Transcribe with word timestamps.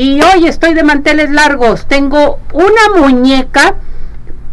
Y 0.00 0.22
hoy 0.22 0.46
estoy 0.46 0.74
de 0.74 0.84
manteles 0.84 1.28
largos. 1.28 1.86
Tengo 1.88 2.38
una 2.52 3.00
muñeca 3.00 3.74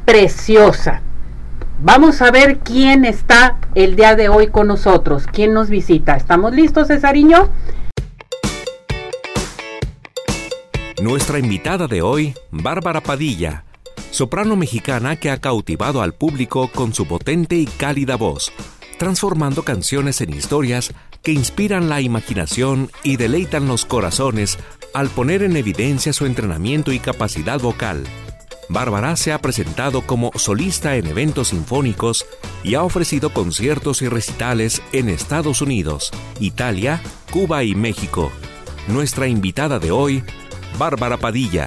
preciosa. 0.04 1.04
Vamos 1.84 2.24
a 2.24 2.32
ver 2.32 2.62
quién 2.62 3.06
está 3.06 3.60
el 3.76 3.96
día 3.96 4.16
de 4.16 4.28
hoy 4.28 4.48
con 4.48 4.66
nosotros, 4.66 5.28
quién 5.32 5.54
nos 5.54 5.70
visita. 5.70 6.16
¿Estamos 6.16 6.56
listos, 6.56 6.88
Cesariño? 6.88 7.52
Nuestra 11.00 11.38
invitada 11.38 11.86
de 11.86 12.02
hoy, 12.02 12.34
Bárbara 12.50 13.02
Padilla, 13.02 13.66
soprano 14.10 14.56
mexicana 14.56 15.16
que 15.16 15.30
ha 15.30 15.38
cautivado 15.38 16.02
al 16.02 16.16
público 16.16 16.72
con 16.74 16.92
su 16.92 17.06
potente 17.06 17.56
y 17.56 17.68
cálida 17.68 18.16
voz, 18.16 18.52
transformando 18.98 19.62
canciones 19.62 20.22
en 20.22 20.34
historias 20.34 20.92
que 21.22 21.34
inspiran 21.34 21.88
la 21.88 22.02
imaginación 22.02 22.90
y 23.04 23.18
deleitan 23.18 23.68
los 23.68 23.86
corazones 23.86 24.58
al 24.96 25.10
poner 25.10 25.44
en 25.44 25.58
evidencia 25.58 26.14
su 26.14 26.26
entrenamiento 26.26 26.94
y 26.94 27.00
capacidad 27.00 27.60
vocal. 27.60 28.06
Bárbara 28.70 29.18
se 29.18 29.34
ha 29.34 29.40
presentado 29.40 30.04
como 30.04 30.32
solista 30.36 30.96
en 30.96 31.08
eventos 31.08 31.50
sinfónicos 31.50 32.26
y 32.64 32.76
ha 32.76 32.82
ofrecido 32.82 33.34
conciertos 33.34 34.02
y 34.02 34.08
recitales 34.08 34.82
en 34.94 35.10
Estados 35.10 35.62
Unidos, 35.62 36.14
Italia, 36.40 37.02
Cuba 37.30 37.64
y 37.64 37.76
México. 37.76 38.32
Nuestra 38.88 39.28
invitada 39.28 39.80
de 39.80 39.92
hoy, 39.92 40.24
Bárbara 40.80 41.18
Padilla. 41.18 41.66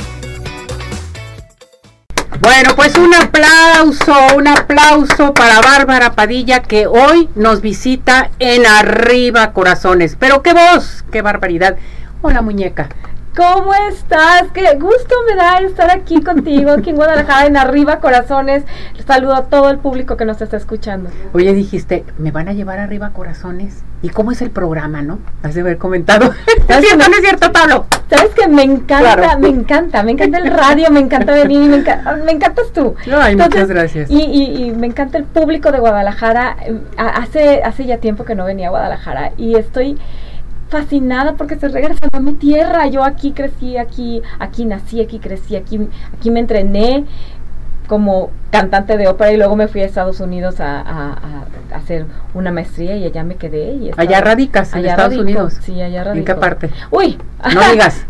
Bueno, 2.41 2.70
pues 2.77 2.97
un 2.97 3.12
aplauso, 3.14 4.14
un 4.36 4.48
aplauso 4.48 5.34
para 5.34 5.60
Bárbara 5.60 6.14
Padilla 6.14 6.62
que 6.62 6.86
hoy 6.86 7.28
nos 7.34 7.60
visita 7.60 8.30
en 8.38 8.64
Arriba 8.64 9.52
Corazones. 9.52 10.16
Pero 10.19 10.42
qué 10.42 10.55
voz, 10.55 11.05
qué 11.12 11.20
barbaridad. 11.20 11.77
Hola 12.22 12.41
muñeca. 12.41 12.88
¿Cómo 13.37 13.73
estás? 13.88 14.45
Qué 14.52 14.77
gusto 14.80 15.14
me 15.28 15.36
da 15.36 15.59
estar 15.59 15.91
aquí 15.91 16.20
contigo, 16.23 16.73
aquí 16.73 16.91
en 16.91 16.96
Guadalajara, 16.96 17.46
en 17.46 17.56
Arriba 17.56 18.00
Corazones. 18.00 18.64
Saludo 19.06 19.34
a 19.34 19.44
todo 19.44 19.70
el 19.70 19.78
público 19.78 20.16
que 20.16 20.25
nos 20.25 20.42
está 20.42 20.56
escuchando. 20.56 21.11
Oye, 21.33 21.55
dijiste, 21.55 22.05
¿me 22.19 22.30
van 22.30 22.48
a 22.48 22.52
llevar 22.52 22.78
Arriba 22.78 23.11
Corazones? 23.11 23.84
¿Y 24.02 24.11
cómo 24.11 24.33
es 24.33 24.42
el 24.42 24.50
programa, 24.50 25.02
no? 25.02 25.19
Has 25.42 25.55
de 25.55 25.61
haber 25.61 25.78
comentado. 25.78 26.33
¿Es 26.69 26.84
cierto 26.84 27.08
no 27.08 27.17
es 27.17 27.20
cierto, 27.20 27.52
Pablo? 27.52 27.86
Sabes 28.11 28.34
que 28.34 28.48
me 28.48 28.62
encanta, 28.62 29.36
me 29.39 29.48
encanta, 29.48 30.02
me 30.02 30.12
encanta 30.12 30.39
el 30.39 30.50
radio, 30.50 30.91
me 30.91 31.00
encanta 31.00 31.33
venir, 31.33 31.61
me, 31.69 31.78
me 32.24 32.33
encantas 32.33 32.72
tú. 32.72 32.95
Ay, 33.12 33.36
muchas 33.36 33.69
gracias. 33.69 34.11
Y, 34.11 34.22
y, 34.22 34.70
me 34.72 34.86
encanta 34.86 35.19
el 35.19 35.24
público 35.24 35.70
de 35.72 35.78
Guadalajara. 35.78 36.56
Hace, 36.97 37.62
hace 37.62 37.86
ya 37.86 37.98
tiempo 37.98 38.24
que 38.24 38.34
no 38.34 38.45
venía 38.45 38.69
a 38.69 38.70
Guadalajara 38.70 39.33
y 39.36 39.56
estoy 39.56 39.98
fascinada 40.69 41.34
porque 41.36 41.58
se 41.58 41.69
regresan 41.69 42.08
a 42.12 42.20
mi 42.20 42.34
tierra. 42.34 42.86
Yo 42.86 43.02
aquí 43.02 43.33
crecí, 43.33 43.77
aquí, 43.77 44.22
aquí 44.38 44.64
nací, 44.64 45.00
aquí 45.00 45.19
crecí, 45.19 45.56
aquí, 45.56 45.80
aquí 46.12 46.30
me 46.30 46.41
entrené 46.41 47.05
como 47.89 48.31
cantante 48.50 48.97
de 48.97 49.08
ópera 49.08 49.33
y 49.33 49.36
luego 49.36 49.56
me 49.56 49.67
fui 49.67 49.81
a 49.81 49.86
Estados 49.86 50.20
Unidos 50.20 50.61
a, 50.61 50.81
a, 50.81 51.17
hacer 51.75 52.06
una 52.34 52.53
maestría 52.53 52.97
y 52.97 53.05
allá 53.05 53.25
me 53.25 53.34
quedé. 53.34 53.72
Y 53.72 53.91
allá 53.97 54.20
radicas, 54.20 54.72
en 54.75 54.86
Estados 54.86 55.17
Unidos. 55.17 55.58
Sí, 55.61 55.80
allá 55.83 56.05
radico. 56.05 56.19
¿En 56.19 56.25
qué 56.25 56.34
parte? 56.41 56.70
Uy, 56.91 57.19
no 57.53 57.61
digas. 57.72 58.06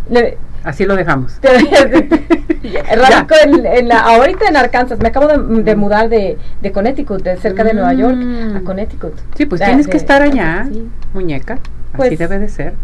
Así 0.65 0.85
lo 0.85 0.97
dejamos. 0.97 1.39
Radico 1.43 3.35
en, 3.43 3.89
la, 3.89 4.01
ahorita 4.01 4.49
en 4.49 4.57
Arkansas. 4.57 4.99
Me 4.99 5.09
acabo 5.09 5.29
de, 5.29 5.77
mudar 5.77 6.09
de, 6.09 6.37
de, 6.61 6.73
Connecticut, 6.73 7.23
de 7.23 7.37
cerca 7.37 7.65
de 7.65 7.73
Nueva 7.73 7.95
York 7.95 8.17
a 8.17 8.59
mm. 8.59 8.65
Connecticut. 8.65 9.15
Sí, 9.37 9.47
pues 9.47 9.63
tienes 9.63 9.87
que 9.87 9.97
estar 9.97 10.21
allá, 10.21 10.69
muñeca. 11.15 11.59
Pues, 11.97 12.09
Así 12.09 12.17
debe 12.17 12.39
de 12.39 12.49
ser. 12.49 12.75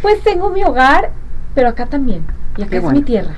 Pues 0.00 0.22
tengo 0.22 0.50
mi 0.50 0.64
hogar, 0.64 1.10
pero 1.54 1.68
acá 1.68 1.86
también. 1.86 2.24
Y 2.56 2.62
acá 2.62 2.76
es 2.76 2.84
mi 2.84 3.02
tierra. 3.02 3.34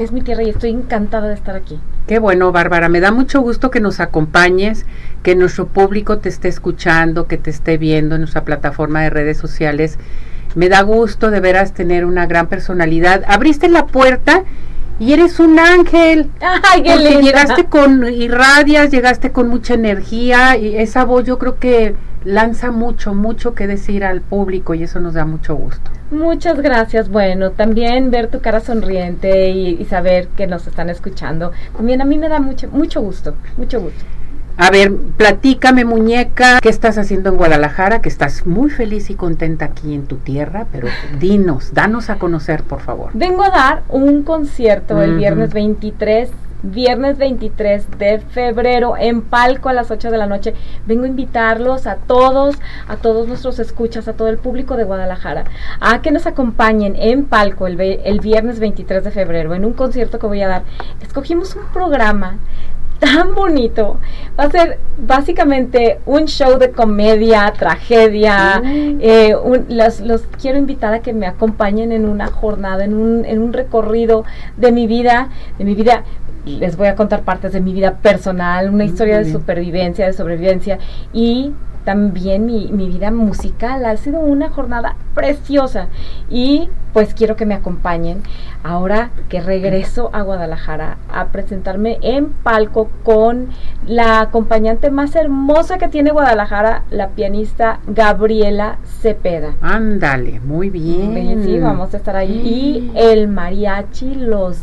Es 0.00 0.12
mi 0.12 0.22
tierra 0.22 0.42
y 0.42 0.48
estoy 0.48 0.70
encantada 0.70 1.28
de 1.28 1.34
estar 1.34 1.54
aquí. 1.54 1.78
Qué 2.06 2.18
bueno, 2.18 2.52
Bárbara. 2.52 2.88
Me 2.88 3.00
da 3.00 3.12
mucho 3.12 3.42
gusto 3.42 3.70
que 3.70 3.80
nos 3.80 4.00
acompañes, 4.00 4.86
que 5.22 5.34
nuestro 5.36 5.66
público 5.66 6.16
te 6.16 6.30
esté 6.30 6.48
escuchando, 6.48 7.26
que 7.26 7.36
te 7.36 7.50
esté 7.50 7.76
viendo 7.76 8.14
en 8.14 8.22
nuestra 8.22 8.46
plataforma 8.46 9.02
de 9.02 9.10
redes 9.10 9.36
sociales. 9.36 9.98
Me 10.54 10.70
da 10.70 10.80
gusto 10.80 11.30
de 11.30 11.40
veras 11.40 11.74
tener 11.74 12.06
una 12.06 12.24
gran 12.24 12.46
personalidad. 12.46 13.24
Abriste 13.28 13.68
la 13.68 13.88
puerta 13.88 14.44
y 14.98 15.12
eres 15.12 15.38
un 15.38 15.58
ángel. 15.58 16.30
Ay, 16.40 16.82
qué 16.82 16.92
porque 16.92 17.22
llegaste 17.22 17.64
con 17.66 18.10
irradias, 18.10 18.90
llegaste 18.90 19.32
con 19.32 19.48
mucha 19.48 19.74
energía 19.74 20.56
y 20.56 20.76
esa 20.76 21.04
voz 21.04 21.26
yo 21.26 21.38
creo 21.38 21.58
que 21.58 21.94
lanza 22.24 22.70
mucho, 22.70 23.12
mucho 23.12 23.54
que 23.54 23.66
decir 23.66 24.02
al 24.04 24.22
público 24.22 24.72
y 24.72 24.82
eso 24.82 24.98
nos 24.98 25.12
da 25.12 25.26
mucho 25.26 25.56
gusto. 25.56 25.90
Muchas 26.10 26.60
gracias. 26.60 27.08
Bueno, 27.08 27.52
también 27.52 28.10
ver 28.10 28.28
tu 28.28 28.40
cara 28.40 28.60
sonriente 28.60 29.50
y, 29.50 29.84
saber 29.84 30.28
que 30.28 30.46
nos 30.46 30.66
están 30.66 30.90
escuchando, 30.90 31.52
también 31.76 32.00
a 32.02 32.04
mí 32.04 32.18
me 32.18 32.28
da 32.28 32.40
mucho, 32.40 32.68
mucho 32.68 33.00
gusto, 33.00 33.34
mucho 33.56 33.80
gusto. 33.80 34.04
A 34.62 34.70
ver, 34.70 34.94
platícame 35.16 35.86
muñeca, 35.86 36.58
¿qué 36.60 36.68
estás 36.68 36.98
haciendo 36.98 37.30
en 37.30 37.36
Guadalajara? 37.38 38.02
Que 38.02 38.10
estás 38.10 38.46
muy 38.46 38.68
feliz 38.68 39.08
y 39.08 39.14
contenta 39.14 39.64
aquí 39.64 39.94
en 39.94 40.04
tu 40.04 40.16
tierra, 40.16 40.66
pero 40.70 40.86
dinos, 41.18 41.72
danos 41.72 42.10
a 42.10 42.16
conocer, 42.16 42.62
por 42.64 42.80
favor. 42.80 43.08
Vengo 43.14 43.42
a 43.42 43.48
dar 43.48 43.82
un 43.88 44.22
concierto 44.22 45.00
el 45.00 45.16
viernes 45.16 45.54
23 45.54 46.30
viernes 46.62 47.16
23 47.16 47.98
de 47.98 48.18
febrero 48.18 48.94
en 48.98 49.22
Palco 49.22 49.70
a 49.70 49.72
las 49.72 49.90
8 49.90 50.10
de 50.10 50.18
la 50.18 50.26
noche. 50.26 50.52
Vengo 50.84 51.04
a 51.04 51.08
invitarlos 51.08 51.86
a 51.86 51.96
todos, 51.96 52.56
a 52.86 52.96
todos 52.96 53.26
nuestros 53.26 53.58
escuchas, 53.60 54.08
a 54.08 54.12
todo 54.12 54.28
el 54.28 54.36
público 54.36 54.76
de 54.76 54.84
Guadalajara, 54.84 55.44
a 55.80 56.02
que 56.02 56.10
nos 56.10 56.26
acompañen 56.26 56.96
en 56.96 57.24
Palco 57.24 57.66
el, 57.66 57.80
el 57.80 58.20
viernes 58.20 58.60
23 58.60 59.04
de 59.04 59.10
febrero 59.10 59.54
en 59.54 59.64
un 59.64 59.72
concierto 59.72 60.18
que 60.18 60.26
voy 60.26 60.42
a 60.42 60.48
dar. 60.48 60.62
Escogimos 61.00 61.56
un 61.56 61.64
programa 61.72 62.36
tan 63.00 63.34
bonito. 63.34 63.98
Va 64.38 64.44
a 64.44 64.50
ser 64.50 64.78
básicamente 64.98 65.98
un 66.06 66.26
show 66.26 66.58
de 66.58 66.70
comedia, 66.70 67.52
tragedia. 67.58 68.60
Mm. 68.62 68.98
Eh, 69.00 69.34
los, 69.68 70.00
los, 70.00 70.22
quiero 70.40 70.58
invitar 70.58 70.94
a 70.94 71.00
que 71.00 71.12
me 71.12 71.26
acompañen 71.26 71.90
en 71.90 72.08
una 72.08 72.28
jornada, 72.28 72.84
en 72.84 72.94
un, 72.94 73.24
en 73.24 73.40
un 73.40 73.52
recorrido 73.52 74.24
de 74.56 74.70
mi 74.70 74.86
vida, 74.86 75.30
de 75.58 75.64
mi 75.64 75.74
vida 75.74 76.04
les 76.44 76.76
voy 76.76 76.86
a 76.86 76.96
contar 76.96 77.22
partes 77.22 77.52
de 77.52 77.60
mi 77.60 77.72
vida 77.72 77.96
personal, 77.96 78.70
una 78.70 78.84
historia 78.84 79.18
de 79.18 79.30
supervivencia, 79.30 80.06
de 80.06 80.12
sobrevivencia 80.12 80.78
y 81.12 81.52
también 81.84 82.46
mi, 82.46 82.68
mi, 82.68 82.88
vida 82.88 83.10
musical. 83.10 83.84
Ha 83.84 83.96
sido 83.96 84.20
una 84.20 84.50
jornada 84.50 84.96
preciosa 85.14 85.88
y 86.28 86.68
pues 86.92 87.14
quiero 87.14 87.36
que 87.36 87.46
me 87.46 87.54
acompañen 87.54 88.22
ahora 88.62 89.10
que 89.28 89.40
regreso 89.40 90.10
a 90.12 90.22
Guadalajara 90.22 90.98
a 91.12 91.26
presentarme 91.28 91.98
en 92.02 92.30
palco 92.30 92.90
con 93.04 93.48
la 93.86 94.20
acompañante 94.20 94.90
más 94.90 95.14
hermosa 95.14 95.78
que 95.78 95.88
tiene 95.88 96.10
Guadalajara, 96.10 96.82
la 96.90 97.08
pianista 97.10 97.80
Gabriela 97.86 98.78
Cepeda. 98.84 99.54
Ándale, 99.60 100.40
muy 100.40 100.70
bien. 100.70 101.42
Sí, 101.44 101.58
vamos 101.58 101.94
a 101.94 101.96
estar 101.96 102.16
ahí. 102.16 102.32
Y 102.32 102.92
el 102.94 103.28
mariachi 103.28 104.14
Los 104.14 104.58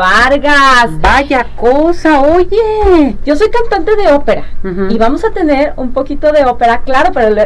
Vargas. 0.00 0.98
Vaya 1.02 1.46
cosa, 1.56 2.22
oye. 2.22 3.18
Yo 3.26 3.36
soy 3.36 3.50
cantante 3.50 3.96
de 3.96 4.10
ópera 4.10 4.44
y 4.88 4.96
vamos 4.96 5.24
a 5.26 5.30
tener 5.30 5.74
un 5.76 5.92
poquito 5.92 6.32
de 6.32 6.46
ópera, 6.46 6.80
claro, 6.80 7.10
pero 7.12 7.36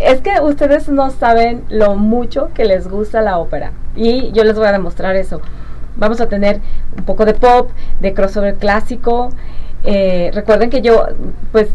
es 0.00 0.20
que 0.20 0.40
ustedes 0.40 0.88
no 0.88 1.10
saben 1.10 1.64
lo 1.68 1.94
mucho 1.94 2.50
que 2.54 2.64
les 2.64 2.88
gusta 2.88 3.20
la 3.20 3.38
ópera 3.38 3.70
y 3.94 4.32
yo 4.32 4.42
les 4.42 4.56
voy 4.56 4.66
a 4.66 4.72
demostrar 4.72 5.14
eso. 5.14 5.40
Vamos 5.94 6.20
a 6.20 6.26
tener 6.26 6.60
un 6.98 7.04
poco 7.04 7.24
de 7.24 7.34
pop, 7.34 7.70
de 8.00 8.12
crossover 8.14 8.56
clásico. 8.56 9.28
Eh, 9.84 10.32
recuerden 10.34 10.70
que 10.70 10.82
yo, 10.82 11.06
pues, 11.52 11.68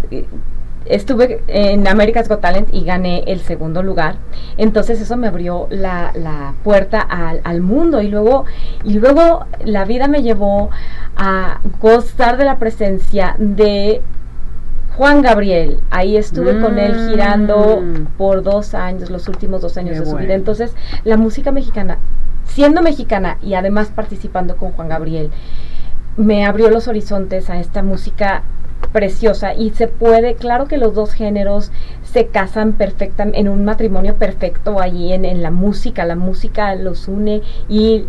estuve 0.90 1.42
en 1.48 1.88
America's 1.88 2.28
Got 2.28 2.42
Talent 2.42 2.70
y 2.72 2.84
gané 2.84 3.24
el 3.28 3.42
segundo 3.42 3.84
lugar. 3.84 4.16
Entonces 4.58 5.02
eso 5.02 5.18
me 5.18 5.28
abrió 5.28 5.68
la, 5.70 6.12
la 6.16 6.54
puerta 6.64 7.02
al, 7.02 7.42
al, 7.44 7.62
mundo 7.62 8.02
y 8.02 8.10
luego, 8.10 8.46
y 8.84 9.00
luego 9.00 9.46
la 9.64 9.86
vida 9.86 10.08
me 10.08 10.24
llevó 10.24 10.70
a 11.16 11.60
gozar 11.80 12.38
de 12.38 12.46
la 12.46 12.58
presencia 12.58 13.36
de 13.40 14.02
Juan 14.98 15.22
Gabriel. 15.22 15.80
Ahí 15.92 16.18
estuve 16.18 16.60
con 16.60 16.80
él 16.80 17.10
girando 17.10 17.82
mm. 17.82 18.18
por 18.18 18.42
dos 18.42 18.74
años, 18.74 19.10
los 19.10 19.28
últimos 19.28 19.62
dos 19.62 19.78
años 19.78 20.00
de 20.00 20.06
su 20.06 20.16
vida. 20.16 20.34
Entonces 20.34 20.76
la 21.04 21.18
música 21.18 21.52
mexicana, 21.52 22.00
siendo 22.46 22.82
mexicana 22.82 23.38
y 23.44 23.54
además 23.54 23.92
participando 23.94 24.58
con 24.58 24.72
Juan 24.72 24.90
Gabriel, 24.90 25.30
me 26.18 26.46
abrió 26.46 26.72
los 26.72 26.88
horizontes 26.88 27.50
a 27.52 27.60
esta 27.60 27.84
música 27.84 28.42
preciosa 28.92 29.54
y 29.54 29.72
se 29.72 29.88
puede, 29.88 30.36
claro 30.36 30.68
que 30.68 30.78
los 30.78 30.94
dos 30.94 31.14
géneros 31.14 31.72
se 32.04 32.28
casan 32.28 32.74
perfectamente 32.74 33.40
en 33.40 33.50
un 33.50 33.66
matrimonio 33.66 34.16
perfecto 34.16 34.80
allí 34.80 35.14
en, 35.14 35.26
en 35.26 35.42
la 35.42 35.52
música, 35.52 36.06
la 36.06 36.16
música 36.16 36.74
los 36.76 37.08
une 37.08 37.42
y 37.68 38.06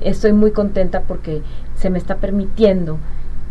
estoy 0.00 0.32
muy 0.32 0.52
contenta 0.52 1.02
porque 1.02 1.42
se 1.74 1.90
me 1.90 1.98
está 1.98 2.16
permitiendo 2.16 2.98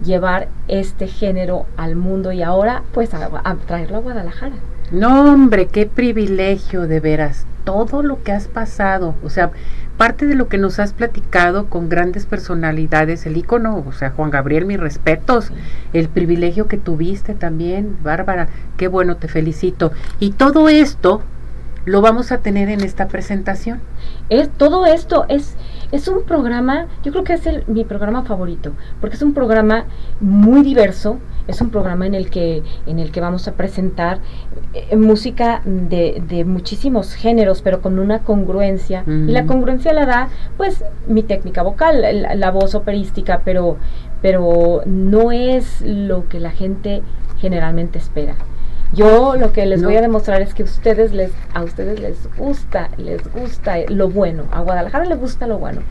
llevar 0.03 0.49
este 0.67 1.07
género 1.07 1.65
al 1.77 1.95
mundo 1.95 2.31
y 2.31 2.41
ahora 2.41 2.83
pues 2.93 3.13
a, 3.13 3.29
traerlo 3.65 3.97
a 3.97 4.01
Guadalajara. 4.01 4.55
No, 4.91 5.33
hombre, 5.33 5.67
qué 5.67 5.87
privilegio 5.87 6.87
de 6.87 6.99
veras. 6.99 7.45
Todo 7.63 8.03
lo 8.03 8.21
que 8.21 8.31
has 8.31 8.47
pasado, 8.47 9.15
o 9.23 9.29
sea, 9.31 9.49
parte 9.97 10.27
de 10.27 10.35
lo 10.35 10.47
que 10.47 10.59
nos 10.59 10.77
has 10.77 10.93
platicado 10.93 11.67
con 11.67 11.89
grandes 11.89 12.27
personalidades, 12.27 13.25
el 13.25 13.37
ícono, 13.37 13.83
o 13.87 13.91
sea, 13.93 14.11
Juan 14.11 14.29
Gabriel, 14.29 14.65
mis 14.65 14.79
respetos, 14.79 15.51
el 15.93 16.07
privilegio 16.07 16.67
que 16.67 16.77
tuviste 16.77 17.33
también, 17.33 17.97
Bárbara, 18.03 18.49
qué 18.77 18.87
bueno, 18.87 19.17
te 19.17 19.27
felicito. 19.27 19.91
Y 20.19 20.31
todo 20.31 20.69
esto 20.69 21.21
lo 21.85 22.01
vamos 22.01 22.31
a 22.31 22.39
tener 22.39 22.69
en 22.69 22.81
esta 22.81 23.07
presentación. 23.07 23.79
Es, 24.29 24.49
todo 24.49 24.85
esto 24.85 25.25
es, 25.29 25.55
es 25.91 26.07
un 26.07 26.23
programa, 26.23 26.87
yo 27.03 27.11
creo 27.11 27.23
que 27.23 27.33
es 27.33 27.45
el, 27.47 27.63
mi 27.67 27.83
programa 27.83 28.23
favorito, 28.23 28.71
porque 29.01 29.15
es 29.15 29.21
un 29.21 29.33
programa 29.33 29.85
muy 30.19 30.61
diverso, 30.61 31.19
es 31.47 31.61
un 31.61 31.69
programa 31.69 32.07
en 32.07 32.15
el 32.15 32.29
que, 32.29 32.63
en 32.85 32.99
el 32.99 33.11
que 33.11 33.21
vamos 33.21 33.47
a 33.47 33.53
presentar 33.53 34.19
eh, 34.73 34.95
música 34.95 35.61
de, 35.65 36.23
de, 36.27 36.43
muchísimos 36.43 37.13
géneros, 37.13 37.61
pero 37.61 37.81
con 37.81 37.99
una 37.99 38.19
congruencia. 38.19 39.03
Y 39.05 39.31
la 39.31 39.45
congruencia 39.45 39.93
la 39.93 40.05
da, 40.05 40.29
pues, 40.57 40.83
mi 41.07 41.21
técnica 41.23 41.61
vocal, 41.61 42.01
la, 42.01 42.35
la 42.35 42.51
voz 42.51 42.73
operística, 42.73 43.41
pero, 43.45 43.77
pero 44.21 44.81
no 44.85 45.31
es 45.31 45.81
lo 45.81 46.27
que 46.27 46.39
la 46.39 46.51
gente 46.51 47.03
generalmente 47.37 47.99
espera. 47.99 48.35
Yo 48.93 49.35
lo 49.35 49.51
que 49.51 49.65
les 49.65 49.83
voy 49.83 49.95
a 49.95 50.01
demostrar 50.01 50.41
es 50.41 50.53
que 50.53 50.63
ustedes 50.63 51.11
les, 51.11 51.31
a 51.53 51.63
ustedes 51.63 51.99
les 51.99 52.17
gusta, 52.37 52.89
les 52.97 53.21
gusta 53.33 53.77
lo 53.89 54.09
bueno. 54.09 54.43
A 54.51 54.61
Guadalajara 54.61 55.05
les 55.05 55.19
gusta 55.19 55.47
lo 55.47 55.57
bueno. 55.57 55.81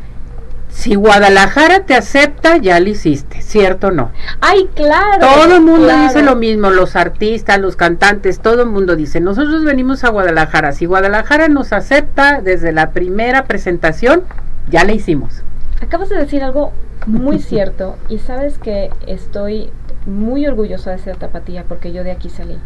Si 0.75 0.97
Guadalajara 0.97 1.87
te 1.87 1.95
acepta, 1.95 2.57
ya 2.57 2.81
lo 2.81 2.89
hiciste, 2.89 3.43
¿cierto 3.43 3.89
o 3.89 3.91
no? 3.93 4.11
Ay, 4.41 4.69
claro. 4.75 5.21
Todo 5.21 5.57
el 5.57 5.63
mundo 5.63 5.89
dice 6.03 6.23
lo 6.23 6.35
mismo, 6.35 6.71
los 6.71 6.97
artistas, 6.97 7.61
los 7.61 7.77
cantantes, 7.77 8.41
todo 8.41 8.63
el 8.63 8.69
mundo 8.69 8.97
dice, 8.97 9.21
nosotros 9.21 9.65
venimos 9.65 10.03
a 10.03 10.11
Guadalajara. 10.11 10.73
Si 10.73 10.87
Guadalajara 10.87 11.47
nos 11.49 11.73
acepta 11.73 12.41
desde 12.41 12.73
la 12.73 12.91
primera 12.91 13.45
presentación, 13.45 14.25
ya 14.69 14.85
la 14.85 14.93
hicimos. 14.93 15.43
Acabas 15.81 16.09
de 16.09 16.17
decir 16.17 16.43
algo 16.43 16.73
muy 17.07 17.39
cierto 17.39 17.97
y 18.09 18.19
sabes 18.19 18.59
que 18.59 18.91
estoy 19.07 19.71
muy 20.07 20.47
orgullosa 20.47 20.91
de 20.91 20.99
ser 20.99 21.17
tapatía 21.17 21.65
porque 21.69 21.93
yo 21.93 22.05
de 22.05 22.11
aquí 22.11 22.29
salí. 22.29 22.59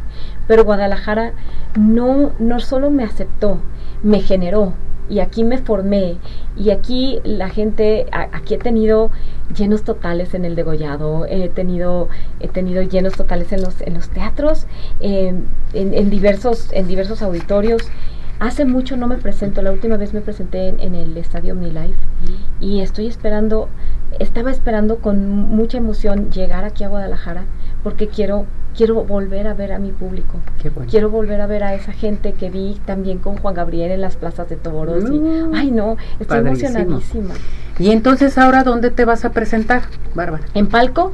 Pero 0.46 0.64
Guadalajara 0.64 1.32
no, 1.76 2.32
no 2.38 2.60
solo 2.60 2.90
me 2.90 3.04
aceptó, 3.04 3.58
me 4.02 4.20
generó 4.20 4.74
y 5.08 5.20
aquí 5.20 5.44
me 5.44 5.58
formé 5.58 6.16
y 6.56 6.70
aquí 6.70 7.20
la 7.24 7.48
gente, 7.48 8.06
aquí 8.12 8.54
he 8.54 8.58
tenido 8.58 9.10
llenos 9.56 9.82
totales 9.82 10.34
en 10.34 10.44
el 10.44 10.54
degollado, 10.54 11.24
he 11.26 11.48
tenido, 11.48 12.08
he 12.40 12.48
tenido 12.48 12.82
llenos 12.82 13.14
totales 13.14 13.52
en 13.52 13.62
los, 13.62 13.80
en 13.80 13.94
los 13.94 14.10
teatros, 14.10 14.66
en, 15.00 15.46
en, 15.72 16.10
diversos, 16.10 16.68
en 16.72 16.86
diversos 16.88 17.22
auditorios. 17.22 17.82
Hace 18.40 18.64
mucho 18.64 18.96
no 18.96 19.08
me 19.08 19.16
presento, 19.16 19.62
la 19.62 19.72
última 19.72 19.96
vez 19.96 20.14
me 20.14 20.20
presenté 20.20 20.68
en, 20.68 20.94
el 20.94 21.16
Estadio 21.16 21.54
OmniLife 21.54 21.98
y 22.60 22.80
estoy 22.80 23.08
esperando 23.08 23.68
estaba 24.18 24.50
esperando 24.50 24.98
con 24.98 25.28
mucha 25.28 25.78
emoción 25.78 26.30
llegar 26.30 26.64
aquí 26.64 26.84
a 26.84 26.88
Guadalajara 26.88 27.44
porque 27.82 28.08
quiero 28.08 28.46
quiero 28.76 29.02
volver 29.04 29.48
a 29.48 29.54
ver 29.54 29.72
a 29.72 29.78
mi 29.78 29.90
público. 29.90 30.38
Quiero 30.88 31.10
volver 31.10 31.40
a 31.40 31.46
ver 31.46 31.64
a 31.64 31.74
esa 31.74 31.92
gente 31.92 32.34
que 32.34 32.48
vi 32.48 32.80
también 32.86 33.18
con 33.18 33.36
Juan 33.36 33.54
Gabriel 33.54 33.90
en 33.90 34.00
las 34.00 34.16
plazas 34.16 34.48
de 34.48 34.56
toros. 34.56 35.04
y, 35.10 35.18
mm. 35.18 35.52
ay, 35.52 35.70
no, 35.72 35.96
estoy 36.20 36.38
emocionadísima. 36.38 37.34
¿Y 37.78 37.90
entonces 37.90 38.38
ahora 38.38 38.62
dónde 38.62 38.90
te 38.90 39.04
vas 39.04 39.24
a 39.24 39.30
presentar, 39.30 39.82
Bárbara? 40.14 40.44
En 40.54 40.68
Palco. 40.68 41.12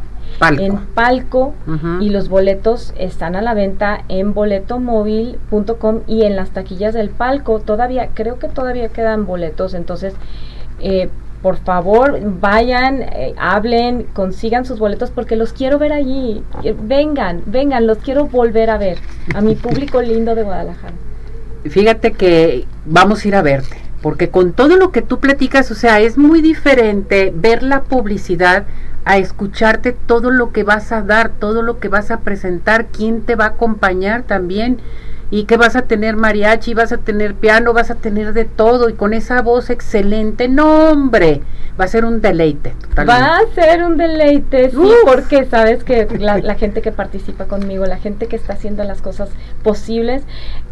En 0.58 0.78
Palco. 0.94 1.54
Y 2.00 2.10
los 2.10 2.28
boletos 2.28 2.92
están 2.98 3.34
a 3.34 3.42
la 3.42 3.54
venta 3.54 4.04
en 4.08 4.34
boletomóvil.com 4.34 6.00
y 6.06 6.24
en 6.24 6.36
las 6.36 6.50
taquillas 6.50 6.92
del 6.92 7.08
Palco. 7.08 7.60
Todavía, 7.60 8.10
creo 8.14 8.38
que 8.38 8.48
todavía 8.48 8.88
quedan 8.88 9.26
boletos. 9.26 9.72
Entonces, 9.72 10.14
eh, 10.80 11.08
por 11.44 11.58
favor, 11.58 12.18
vayan, 12.40 13.02
eh, 13.02 13.34
hablen, 13.36 14.04
consigan 14.14 14.64
sus 14.64 14.78
boletos 14.78 15.10
porque 15.10 15.36
los 15.36 15.52
quiero 15.52 15.78
ver 15.78 15.92
allí. 15.92 16.42
Vengan, 16.84 17.42
vengan, 17.44 17.86
los 17.86 17.98
quiero 17.98 18.28
volver 18.28 18.70
a 18.70 18.78
ver. 18.78 18.96
A 19.34 19.42
mi 19.42 19.54
público 19.54 20.00
lindo 20.02 20.34
de 20.34 20.42
Guadalajara. 20.42 20.94
Fíjate 21.66 22.12
que 22.12 22.64
vamos 22.86 23.22
a 23.22 23.28
ir 23.28 23.36
a 23.36 23.42
verte, 23.42 23.76
porque 24.00 24.30
con 24.30 24.54
todo 24.54 24.78
lo 24.78 24.90
que 24.90 25.02
tú 25.02 25.20
platicas, 25.20 25.70
o 25.70 25.74
sea, 25.74 26.00
es 26.00 26.16
muy 26.16 26.40
diferente 26.40 27.30
ver 27.36 27.62
la 27.62 27.82
publicidad 27.82 28.64
a 29.04 29.18
escucharte 29.18 29.92
todo 29.92 30.30
lo 30.30 30.50
que 30.50 30.62
vas 30.62 30.92
a 30.92 31.02
dar, 31.02 31.28
todo 31.28 31.60
lo 31.60 31.78
que 31.78 31.88
vas 31.88 32.10
a 32.10 32.20
presentar, 32.20 32.86
quién 32.86 33.20
te 33.20 33.34
va 33.34 33.44
a 33.44 33.48
acompañar 33.48 34.22
también 34.22 34.78
y 35.34 35.46
que 35.46 35.56
vas 35.56 35.74
a 35.74 35.82
tener 35.82 36.14
mariachi, 36.14 36.74
vas 36.74 36.92
a 36.92 36.98
tener 36.98 37.34
piano, 37.34 37.72
vas 37.72 37.90
a 37.90 37.96
tener 37.96 38.34
de 38.34 38.44
todo 38.44 38.88
y 38.88 38.92
con 38.92 39.12
esa 39.12 39.42
voz 39.42 39.68
excelente, 39.68 40.46
no 40.46 40.90
hombre, 40.90 41.40
va 41.78 41.86
a 41.86 41.88
ser 41.88 42.04
un 42.04 42.20
deleite. 42.20 42.72
Va 42.96 43.38
a 43.38 43.40
ser 43.52 43.82
un 43.82 43.96
deleite, 43.96 44.70
sí, 44.70 44.92
porque 45.04 45.44
sabes 45.46 45.82
que 45.82 46.06
la, 46.20 46.54
gente 46.54 46.82
que 46.82 46.92
participa 46.92 47.46
conmigo, 47.46 47.84
la 47.84 47.96
gente 47.96 48.28
que 48.28 48.36
está 48.36 48.52
haciendo 48.52 48.84
las 48.84 49.02
cosas 49.02 49.28
posibles, 49.64 50.22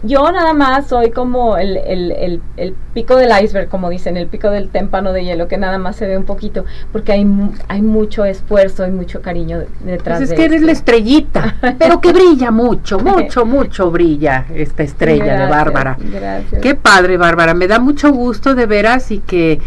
yo 0.04 0.30
nada 0.30 0.52
más 0.52 0.86
soy 0.86 1.10
como 1.10 1.56
el, 1.56 1.76
el, 1.78 2.40
el, 2.56 2.74
pico 2.94 3.16
del 3.16 3.32
iceberg, 3.42 3.68
como 3.68 3.90
dicen, 3.90 4.16
el 4.16 4.28
pico 4.28 4.48
del 4.48 4.68
témpano 4.68 5.12
de 5.12 5.24
hielo, 5.24 5.48
que 5.48 5.58
nada 5.58 5.78
más 5.78 5.96
se 5.96 6.06
ve 6.06 6.16
un 6.16 6.24
poquito, 6.24 6.64
porque 6.92 7.10
hay, 7.10 7.26
hay 7.66 7.82
mucho 7.82 8.24
esfuerzo 8.24 8.86
y 8.86 8.92
mucho 8.92 9.22
cariño 9.22 9.64
detrás 9.84 10.18
pues 10.18 10.30
es 10.30 10.36
que 10.36 10.44
eres 10.44 10.62
la 10.62 10.70
estrellita, 10.70 11.56
pero 11.80 12.00
que 12.00 12.12
brilla 12.12 12.52
mucho, 12.52 13.00
mucho, 13.00 13.44
mucho 13.44 13.90
brilla 13.90 14.46
esta 14.54 14.82
estrella 14.82 15.40
de 15.40 15.46
Bárbara. 15.50 15.96
Gracias. 15.98 16.60
Qué 16.60 16.74
padre, 16.74 17.16
Bárbara, 17.16 17.54
me 17.54 17.68
da 17.68 17.78
mucho 17.78 18.12
gusto 18.12 18.54
de 18.54 18.66
veras 18.66 19.10
y 19.10 19.18
que 19.18 19.60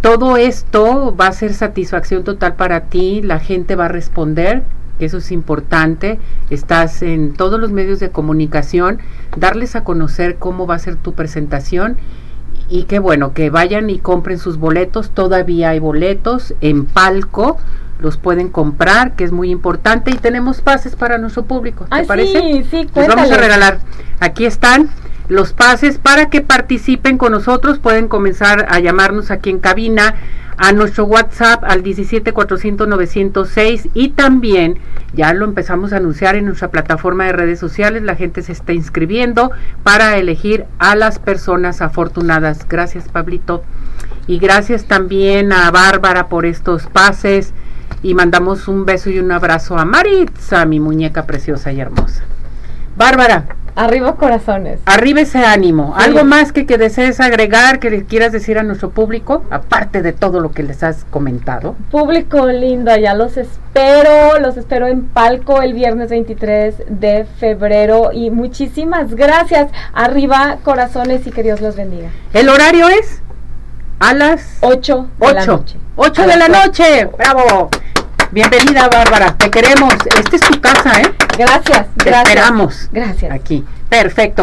todo 0.00 0.36
esto 0.36 1.14
va 1.14 1.26
a 1.26 1.32
ser 1.32 1.52
satisfacción 1.52 2.24
total 2.24 2.54
para 2.54 2.82
ti, 2.84 3.20
la 3.22 3.38
gente 3.38 3.76
va 3.76 3.86
a 3.86 3.88
responder, 3.88 4.62
que 4.98 5.04
eso 5.04 5.18
es 5.18 5.30
importante, 5.30 6.18
estás 6.50 7.02
en 7.02 7.34
todos 7.34 7.60
los 7.60 7.70
medios 7.70 8.00
de 8.00 8.10
comunicación, 8.10 8.98
darles 9.36 9.76
a 9.76 9.84
conocer 9.84 10.36
cómo 10.36 10.66
va 10.66 10.76
a 10.76 10.78
ser 10.78 10.96
tu 10.96 11.12
presentación. 11.12 11.96
Y 12.70 12.82
que 12.82 12.98
bueno, 12.98 13.32
que 13.32 13.48
vayan 13.48 13.88
y 13.88 13.98
compren 13.98 14.38
sus 14.38 14.58
boletos, 14.58 15.10
todavía 15.10 15.70
hay 15.70 15.78
boletos 15.78 16.54
en 16.60 16.84
palco, 16.84 17.56
los 17.98 18.16
pueden 18.16 18.48
comprar, 18.48 19.16
que 19.16 19.24
es 19.24 19.32
muy 19.32 19.50
importante, 19.50 20.10
y 20.10 20.14
tenemos 20.14 20.60
pases 20.60 20.96
para 20.96 21.18
nuestro 21.18 21.44
público, 21.44 21.86
¿te 21.86 22.04
parece? 22.04 22.40
Sí, 22.40 22.66
sí, 22.70 22.88
Les 22.94 23.08
vamos 23.08 23.30
a 23.30 23.36
regalar, 23.36 23.80
aquí 24.20 24.44
están, 24.44 24.90
los 25.28 25.52
pases 25.52 25.98
para 25.98 26.30
que 26.30 26.40
participen 26.40 27.18
con 27.18 27.32
nosotros. 27.32 27.78
Pueden 27.78 28.08
comenzar 28.08 28.66
a 28.70 28.80
llamarnos 28.80 29.30
aquí 29.30 29.50
en 29.50 29.58
cabina 29.58 30.14
a 30.56 30.72
nuestro 30.72 31.04
WhatsApp 31.04 31.62
al 31.64 31.82
17400 31.82 33.48
y 33.94 34.08
también 34.08 34.78
ya 35.14 35.32
lo 35.32 35.44
empezamos 35.44 35.92
a 35.92 35.98
anunciar 35.98 36.34
en 36.34 36.46
nuestra 36.46 36.70
plataforma 36.70 37.26
de 37.26 37.32
redes 37.32 37.60
sociales. 37.60 38.02
La 38.02 38.16
gente 38.16 38.42
se 38.42 38.52
está 38.52 38.72
inscribiendo 38.72 39.52
para 39.82 40.16
elegir 40.16 40.64
a 40.78 40.96
las 40.96 41.18
personas 41.18 41.80
afortunadas. 41.80 42.66
Gracias, 42.68 43.08
Pablito. 43.08 43.62
Y 44.26 44.38
gracias 44.38 44.84
también 44.86 45.52
a 45.52 45.70
Bárbara 45.70 46.28
por 46.28 46.44
estos 46.44 46.86
pases. 46.86 47.52
Y 48.02 48.14
mandamos 48.14 48.68
un 48.68 48.84
beso 48.84 49.10
y 49.10 49.18
un 49.18 49.32
abrazo 49.32 49.78
a 49.78 49.84
Maritza, 49.84 50.64
mi 50.64 50.80
muñeca 50.80 51.26
preciosa 51.26 51.72
y 51.72 51.80
hermosa. 51.80 52.22
Bárbara, 52.96 53.44
Arriba 53.78 54.16
corazones. 54.16 54.80
Arriba 54.86 55.20
ese 55.20 55.38
ánimo. 55.38 55.94
¿Algo 55.96 56.24
más 56.24 56.50
que, 56.50 56.66
que 56.66 56.78
desees 56.78 57.20
agregar, 57.20 57.78
que 57.78 57.90
le 57.90 58.02
quieras 58.02 58.32
decir 58.32 58.58
a 58.58 58.64
nuestro 58.64 58.90
público, 58.90 59.44
aparte 59.50 60.02
de 60.02 60.12
todo 60.12 60.40
lo 60.40 60.50
que 60.50 60.64
les 60.64 60.82
has 60.82 61.04
comentado? 61.04 61.76
Público 61.92 62.48
lindo, 62.48 62.96
ya 62.96 63.14
los 63.14 63.36
espero, 63.36 64.40
los 64.40 64.56
espero 64.56 64.88
en 64.88 65.04
Palco 65.04 65.62
el 65.62 65.74
viernes 65.74 66.10
23 66.10 66.74
de 66.88 67.24
febrero 67.38 68.10
y 68.12 68.30
muchísimas 68.30 69.14
gracias. 69.14 69.70
Arriba 69.92 70.58
corazones 70.64 71.24
y 71.28 71.30
que 71.30 71.44
Dios 71.44 71.60
los 71.60 71.76
bendiga. 71.76 72.08
¿El 72.32 72.48
horario 72.48 72.88
es? 72.88 73.22
A 74.00 74.14
las 74.14 74.58
8 74.60 75.08
de 75.18 75.34
la 75.34 75.44
noche. 75.44 75.76
8 75.96 76.22
de 76.22 76.36
la 76.36 76.48
noche. 76.48 77.04
Bravo. 77.18 77.68
Bienvenida, 78.30 78.88
Bárbara. 78.88 79.34
Te 79.36 79.50
queremos. 79.50 79.92
Esta 80.16 80.36
es 80.36 80.42
tu 80.42 80.60
casa, 80.60 81.00
¿eh? 81.00 81.14
Gracias. 81.36 81.86
Te 81.96 82.10
esperamos. 82.10 82.88
Gracias. 82.92 83.32
Aquí. 83.32 83.64
Perfecto. 83.88 84.36